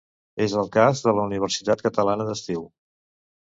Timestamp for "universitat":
1.31-1.87